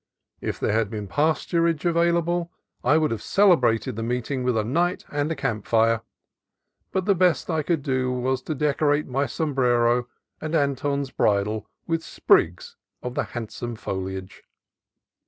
[0.41, 2.51] If there had been pasturage available
[2.83, 6.01] I would have celebrated the meeting with a night and a camp fire,
[6.91, 10.07] but the best I could do was to decorate my sombrero
[10.41, 14.41] and Anton's bridle with sprigs of the handsome foliage.